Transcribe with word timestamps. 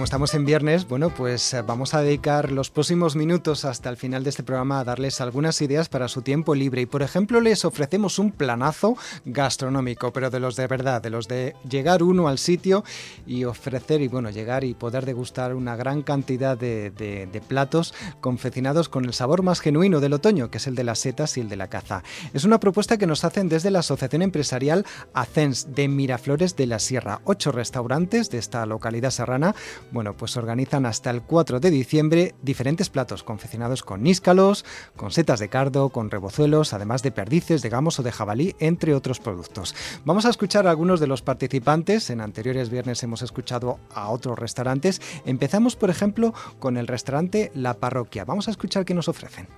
Como 0.00 0.06
estamos 0.06 0.32
en 0.32 0.46
viernes, 0.46 0.88
bueno, 0.88 1.10
pues 1.10 1.52
eh, 1.52 1.60
vamos 1.60 1.92
a 1.92 2.00
dedicar 2.00 2.52
los 2.52 2.70
próximos 2.70 3.16
minutos 3.16 3.66
hasta 3.66 3.90
el 3.90 3.98
final 3.98 4.24
de 4.24 4.30
este 4.30 4.42
programa 4.42 4.80
a 4.80 4.84
darles 4.84 5.20
algunas 5.20 5.60
ideas 5.60 5.90
para 5.90 6.08
su 6.08 6.22
tiempo 6.22 6.54
libre. 6.54 6.80
Y 6.80 6.86
por 6.86 7.02
ejemplo, 7.02 7.38
les 7.42 7.66
ofrecemos 7.66 8.18
un 8.18 8.32
planazo 8.32 8.96
gastronómico, 9.26 10.10
pero 10.10 10.30
de 10.30 10.40
los 10.40 10.56
de 10.56 10.66
verdad, 10.68 11.02
de 11.02 11.10
los 11.10 11.28
de 11.28 11.54
llegar 11.68 12.02
uno 12.02 12.28
al 12.28 12.38
sitio 12.38 12.82
y 13.26 13.44
ofrecer, 13.44 14.00
y 14.00 14.08
bueno, 14.08 14.30
llegar 14.30 14.64
y 14.64 14.72
poder 14.72 15.04
degustar 15.04 15.54
una 15.54 15.76
gran 15.76 16.00
cantidad 16.00 16.56
de, 16.56 16.88
de 16.90 17.42
platos 17.46 17.92
confeccionados 18.22 18.88
con 18.88 19.04
el 19.04 19.12
sabor 19.12 19.42
más 19.42 19.60
genuino 19.60 20.00
del 20.00 20.14
otoño, 20.14 20.50
que 20.50 20.56
es 20.56 20.66
el 20.66 20.76
de 20.76 20.84
las 20.84 21.00
setas 21.00 21.36
y 21.36 21.42
el 21.42 21.50
de 21.50 21.56
la 21.56 21.68
caza. 21.68 22.04
Es 22.32 22.44
una 22.44 22.58
propuesta 22.58 22.96
que 22.96 23.06
nos 23.06 23.24
hacen 23.24 23.50
desde 23.50 23.70
la 23.70 23.80
Asociación 23.80 24.22
Empresarial 24.22 24.86
Acens 25.12 25.74
de 25.74 25.88
Miraflores 25.88 26.56
de 26.56 26.66
la 26.66 26.78
Sierra. 26.78 27.20
Ocho 27.24 27.52
restaurantes 27.52 28.30
de 28.30 28.38
esta 28.38 28.64
localidad 28.64 29.10
serrana 29.10 29.54
bueno, 29.92 30.14
pues 30.16 30.36
organizan 30.36 30.86
hasta 30.86 31.10
el 31.10 31.22
4 31.22 31.60
de 31.60 31.70
diciembre 31.70 32.34
diferentes 32.42 32.90
platos 32.90 33.22
confeccionados 33.22 33.82
con 33.82 34.02
níscalos, 34.02 34.64
con 34.96 35.10
setas 35.10 35.40
de 35.40 35.48
cardo, 35.48 35.88
con 35.88 36.10
rebozuelos, 36.10 36.72
además 36.72 37.02
de 37.02 37.12
perdices, 37.12 37.62
de 37.62 37.68
gamos 37.68 37.98
o 37.98 38.02
de 38.02 38.12
jabalí, 38.12 38.54
entre 38.60 38.94
otros 38.94 39.20
productos. 39.20 39.74
Vamos 40.04 40.26
a 40.26 40.30
escuchar 40.30 40.66
a 40.66 40.70
algunos 40.70 41.00
de 41.00 41.06
los 41.06 41.22
participantes. 41.22 42.10
En 42.10 42.20
anteriores 42.20 42.70
viernes 42.70 43.02
hemos 43.02 43.22
escuchado 43.22 43.78
a 43.94 44.10
otros 44.10 44.38
restaurantes. 44.38 45.00
Empezamos, 45.26 45.76
por 45.76 45.90
ejemplo, 45.90 46.32
con 46.58 46.76
el 46.76 46.86
restaurante 46.86 47.50
La 47.54 47.74
Parroquia. 47.74 48.24
Vamos 48.24 48.48
a 48.48 48.50
escuchar 48.50 48.84
qué 48.84 48.94
nos 48.94 49.08
ofrecen. 49.08 49.48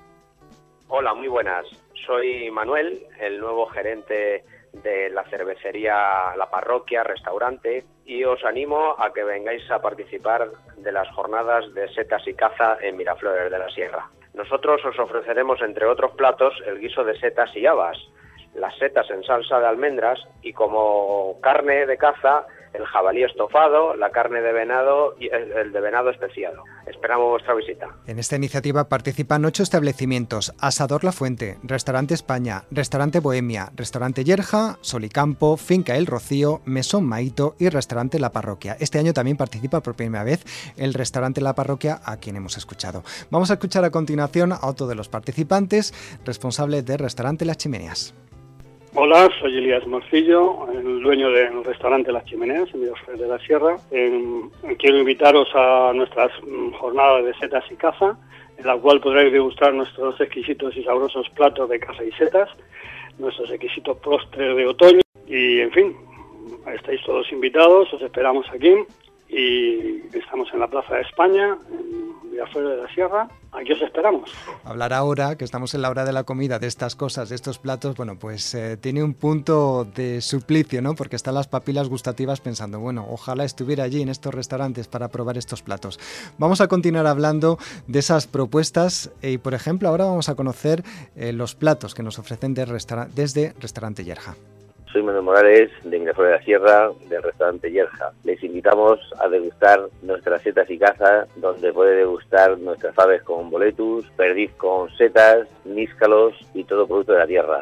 Hola, 0.88 1.14
muy 1.14 1.28
buenas. 1.28 1.64
Soy 2.06 2.50
Manuel, 2.50 3.06
el 3.20 3.40
nuevo 3.40 3.66
gerente 3.66 4.44
de 4.72 5.10
la 5.10 5.24
cervecería 5.24 6.34
La 6.36 6.50
Parroquia, 6.50 7.04
restaurante, 7.04 7.84
y 8.04 8.24
os 8.24 8.44
animo 8.44 8.96
a 8.98 9.12
que 9.12 9.24
vengáis 9.24 9.70
a 9.70 9.80
participar 9.80 10.50
de 10.76 10.92
las 10.92 11.08
jornadas 11.14 11.72
de 11.74 11.88
setas 11.94 12.26
y 12.26 12.34
caza 12.34 12.78
en 12.80 12.96
Miraflores 12.96 13.50
de 13.50 13.58
la 13.58 13.68
Sierra. 13.70 14.08
Nosotros 14.34 14.84
os 14.84 14.98
ofreceremos, 14.98 15.60
entre 15.60 15.86
otros 15.86 16.12
platos, 16.12 16.54
el 16.66 16.78
guiso 16.78 17.04
de 17.04 17.18
setas 17.18 17.54
y 17.54 17.66
habas, 17.66 17.98
las 18.54 18.76
setas 18.78 19.10
en 19.10 19.22
salsa 19.24 19.60
de 19.60 19.66
almendras 19.66 20.20
y 20.42 20.52
como 20.52 21.38
carne 21.40 21.86
de 21.86 21.96
caza 21.96 22.46
el 22.74 22.86
jabalí 22.86 23.24
estofado, 23.24 23.94
la 23.96 24.10
carne 24.10 24.40
de 24.40 24.52
venado 24.52 25.14
y 25.18 25.28
el, 25.28 25.72
de 25.72 25.80
venado 25.80 26.10
especiado. 26.10 26.64
Esperamos 26.86 27.30
vuestra 27.30 27.54
visita. 27.54 27.88
En 28.06 28.18
esta 28.18 28.36
iniciativa 28.36 28.88
participan 28.88 29.44
ocho 29.44 29.62
establecimientos: 29.62 30.52
Asador 30.58 31.04
La 31.04 31.12
Fuente, 31.12 31.58
Restaurante 31.62 32.14
España, 32.14 32.64
Restaurante 32.70 33.20
Bohemia, 33.20 33.70
Restaurante 33.74 34.24
Yerja, 34.24 34.78
Solicampo, 34.80 35.56
Finca 35.56 35.96
El 35.96 36.06
Rocío, 36.06 36.60
Mesón 36.64 37.04
Maito 37.04 37.54
y 37.58 37.68
Restaurante 37.68 38.18
La 38.18 38.30
Parroquia. 38.30 38.76
Este 38.80 38.98
año 38.98 39.12
también 39.12 39.36
participa 39.36 39.80
por 39.80 39.94
primera 39.94 40.24
vez 40.24 40.44
el 40.76 40.94
Restaurante 40.94 41.40
La 41.40 41.54
Parroquia, 41.54 42.00
a 42.04 42.16
quien 42.16 42.36
hemos 42.36 42.56
escuchado. 42.56 43.02
Vamos 43.30 43.50
a 43.50 43.54
escuchar 43.54 43.84
a 43.84 43.90
continuación 43.90 44.52
a 44.52 44.60
otro 44.62 44.86
de 44.86 44.94
los 44.94 45.08
participantes, 45.08 45.94
responsable 46.24 46.82
del 46.82 46.98
Restaurante 46.98 47.44
Las 47.44 47.58
Chimeneas. 47.58 48.14
Hola, 48.94 49.30
soy 49.40 49.56
Elías 49.56 49.86
Morcillo, 49.86 50.70
el 50.70 51.00
dueño 51.02 51.30
del 51.30 51.64
restaurante 51.64 52.12
Las 52.12 52.26
Chimeneas 52.26 52.68
en 52.74 52.82
Miraflores 52.82 53.20
de 53.22 53.26
la 53.26 53.38
Sierra. 53.38 53.78
quiero 54.78 54.98
invitaros 54.98 55.48
a 55.54 55.92
nuestras 55.94 56.30
mm, 56.46 56.72
jornadas 56.72 57.24
de 57.24 57.32
setas 57.38 57.64
y 57.70 57.76
caza, 57.76 58.18
en 58.58 58.66
la 58.66 58.76
cual 58.76 59.00
podréis 59.00 59.32
degustar 59.32 59.72
nuestros 59.72 60.20
exquisitos 60.20 60.76
y 60.76 60.84
sabrosos 60.84 61.26
platos 61.30 61.70
de 61.70 61.80
caza 61.80 62.04
y 62.04 62.12
setas, 62.12 62.50
nuestros 63.18 63.50
exquisitos 63.50 63.96
postres 63.96 64.54
de 64.54 64.66
otoño. 64.66 65.00
Y, 65.26 65.60
en 65.60 65.70
fin, 65.70 65.96
estáis 66.74 67.02
todos 67.06 67.32
invitados, 67.32 67.90
os 67.94 68.02
esperamos 68.02 68.44
aquí. 68.50 68.74
Y 69.30 70.02
estamos 70.14 70.52
en 70.52 70.60
la 70.60 70.68
Plaza 70.68 70.96
de 70.96 71.00
España, 71.00 71.56
en 71.70 72.36
de 72.36 72.76
la 72.76 72.88
Sierra, 72.94 73.26
aquí 73.62 73.72
os 73.72 73.82
esperamos. 73.82 74.30
Hablar 74.64 74.92
ahora, 74.92 75.36
que 75.36 75.44
estamos 75.44 75.74
en 75.74 75.82
la 75.82 75.90
hora 75.90 76.04
de 76.04 76.12
la 76.12 76.24
comida, 76.24 76.58
de 76.58 76.66
estas 76.66 76.96
cosas, 76.96 77.28
de 77.28 77.34
estos 77.34 77.58
platos, 77.58 77.96
bueno, 77.96 78.18
pues 78.18 78.54
eh, 78.54 78.76
tiene 78.76 79.02
un 79.02 79.14
punto 79.14 79.84
de 79.84 80.20
suplicio, 80.20 80.82
¿no? 80.82 80.94
Porque 80.94 81.16
están 81.16 81.34
las 81.34 81.48
papilas 81.48 81.88
gustativas 81.88 82.40
pensando, 82.40 82.80
bueno, 82.80 83.06
ojalá 83.08 83.44
estuviera 83.44 83.84
allí 83.84 84.02
en 84.02 84.08
estos 84.08 84.34
restaurantes 84.34 84.88
para 84.88 85.08
probar 85.08 85.38
estos 85.38 85.62
platos. 85.62 85.98
Vamos 86.38 86.60
a 86.60 86.68
continuar 86.68 87.06
hablando 87.06 87.58
de 87.86 87.98
esas 87.98 88.26
propuestas 88.26 89.10
y, 89.22 89.38
por 89.38 89.54
ejemplo, 89.54 89.88
ahora 89.88 90.04
vamos 90.04 90.28
a 90.28 90.34
conocer 90.34 90.84
eh, 91.16 91.32
los 91.32 91.54
platos 91.54 91.94
que 91.94 92.02
nos 92.02 92.18
ofrecen 92.18 92.54
de 92.54 92.62
desde 93.14 93.54
Restaurante 93.60 94.04
Yerja. 94.04 94.34
Soy 94.92 95.02
Manuel 95.02 95.24
Morales, 95.24 95.70
de 95.84 95.98
Miraflores 95.98 96.32
de 96.32 96.38
la 96.38 96.44
Sierra, 96.44 96.90
del 97.08 97.22
restaurante 97.22 97.70
Yerja. 97.70 98.12
Les 98.24 98.42
invitamos 98.44 99.00
a 99.18 99.28
degustar 99.28 99.88
nuestras 100.02 100.42
setas 100.42 100.68
y 100.68 100.78
caza, 100.78 101.26
donde 101.36 101.72
puede 101.72 101.96
degustar 101.96 102.58
nuestras 102.58 102.98
aves 102.98 103.22
con 103.22 103.48
boletus, 103.48 104.04
perdiz 104.16 104.52
con 104.58 104.90
setas, 104.96 105.48
níscalos 105.64 106.34
y 106.52 106.64
todo 106.64 106.86
producto 106.86 107.12
de 107.12 107.18
la 107.18 107.26
tierra. 107.26 107.60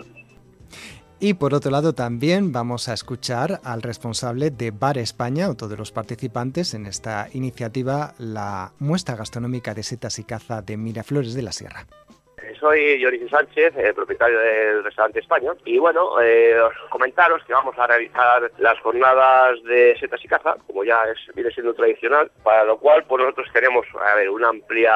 Y 1.21 1.35
por 1.35 1.55
otro 1.55 1.71
lado 1.71 1.93
también 1.93 2.51
vamos 2.51 2.89
a 2.89 2.95
escuchar 2.95 3.61
al 3.63 3.83
responsable 3.83 4.51
de 4.51 4.73
Bar 4.73 4.99
España, 4.99 5.51
otro 5.51 5.69
de 5.69 5.77
los 5.77 5.93
participantes 5.93 6.75
en 6.75 6.87
esta 6.87 7.29
iniciativa, 7.33 8.15
la 8.19 8.73
muestra 8.81 9.15
gastronómica 9.15 9.73
de 9.75 9.85
setas 9.85 10.19
y 10.19 10.25
caza 10.25 10.63
de 10.63 10.77
Miraflores 10.77 11.35
de 11.35 11.43
la 11.43 11.53
Sierra 11.53 11.87
soy 12.61 13.03
Jorge 13.03 13.29
Sánchez, 13.29 13.75
el 13.77 13.95
propietario 13.95 14.39
del 14.39 14.85
restaurante 14.85 15.21
España, 15.21 15.53
y 15.65 15.79
bueno, 15.79 16.21
eh, 16.21 16.55
comentaros 16.91 17.43
que 17.45 17.55
vamos 17.55 17.77
a 17.79 17.87
realizar 17.87 18.51
las 18.59 18.79
jornadas 18.81 19.63
de 19.65 19.97
setas 19.99 20.23
y 20.23 20.29
caza, 20.29 20.57
como 20.67 20.85
ya 20.85 21.03
viene 21.35 21.51
siendo 21.51 21.75
tradicional, 21.75 22.31
para 22.45 22.65
lo 22.65 22.79
cual 22.79 23.05
pues 23.05 23.23
nosotros 23.23 23.49
tenemos 23.53 23.87
a 23.99 24.15
ver, 24.15 24.29
una 24.29 24.51
amplia 24.51 24.93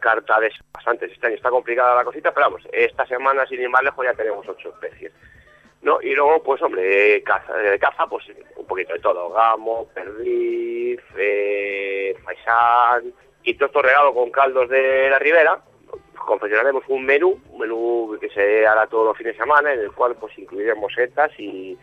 carta 0.00 0.38
de 0.38 0.52
bastantes. 0.72 1.12
Este 1.12 1.26
año 1.26 1.36
está 1.36 1.50
complicada 1.50 1.96
la 1.96 2.04
cosita, 2.04 2.32
pero 2.32 2.46
vamos, 2.46 2.62
esta 2.72 3.06
semana 3.06 3.46
sin 3.46 3.60
ir 3.60 3.70
más 3.70 3.82
lejos 3.82 4.04
ya 4.04 4.14
tenemos 4.14 4.46
ocho 4.46 4.68
especies. 4.68 5.12
¿no? 5.80 5.98
Y 6.02 6.14
luego, 6.14 6.42
pues 6.42 6.60
hombre, 6.60 7.22
caza, 7.22 7.56
de 7.56 7.78
caza, 7.78 8.06
pues 8.06 8.24
un 8.56 8.66
poquito 8.66 8.92
de 8.92 8.98
todo, 8.98 9.30
gamo, 9.30 9.88
perdiz, 9.94 11.00
eh, 11.16 12.16
faisán, 12.22 13.14
y 13.44 13.54
todo 13.54 13.66
esto 13.66 13.82
regado 13.82 14.12
con 14.12 14.30
caldos 14.30 14.68
de 14.68 15.08
la 15.08 15.18
ribera, 15.18 15.62
confeccionaremos 16.28 16.84
un 16.88 17.06
menú, 17.06 17.40
un 17.50 17.58
menú 17.58 18.16
que 18.20 18.28
se 18.28 18.66
hará 18.66 18.86
todos 18.86 19.06
los 19.06 19.16
fines 19.16 19.32
de 19.32 19.38
semana, 19.38 19.72
en 19.72 19.80
el 19.80 19.92
cual 19.92 20.14
pues 20.20 20.38
incluiremos 20.38 20.92
setas 20.94 21.30
y, 21.38 21.76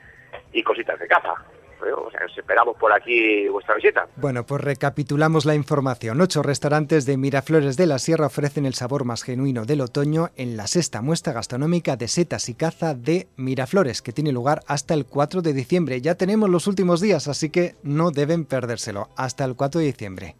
y 0.53 0.63
cositas 0.63 0.99
de 0.99 1.07
caza. 1.07 1.33
O 1.81 2.09
sea, 2.09 2.21
esperamos 2.37 2.77
por 2.77 2.93
aquí 2.93 3.47
vuestra 3.49 3.75
visita. 3.75 4.07
Bueno, 4.15 4.45
pues 4.45 4.63
recapitulamos 4.63 5.45
la 5.45 5.55
información. 5.55 6.21
Ocho 6.21 6.41
restaurantes 6.41 7.05
de 7.05 7.17
Miraflores 7.17 7.75
de 7.75 7.85
la 7.85 7.99
Sierra 7.99 8.27
ofrecen 8.27 8.65
el 8.65 8.75
sabor 8.75 9.03
más 9.03 9.23
genuino 9.23 9.65
del 9.65 9.81
otoño 9.81 10.29
en 10.35 10.57
la 10.57 10.67
sexta 10.67 11.01
muestra 11.01 11.33
gastronómica 11.33 11.95
de 11.95 12.07
setas 12.07 12.47
y 12.49 12.55
caza 12.55 12.93
de 12.93 13.27
Miraflores, 13.35 14.01
que 14.01 14.13
tiene 14.13 14.31
lugar 14.31 14.61
hasta 14.67 14.93
el 14.93 15.05
4 15.05 15.41
de 15.41 15.53
diciembre. 15.53 16.01
Ya 16.01 16.15
tenemos 16.15 16.49
los 16.49 16.67
últimos 16.67 17.01
días, 17.01 17.27
así 17.27 17.49
que 17.49 17.75
no 17.83 18.11
deben 18.11 18.45
perdérselo. 18.45 19.09
Hasta 19.17 19.43
el 19.43 19.55
4 19.55 19.81
de 19.81 19.87
diciembre. 19.87 20.35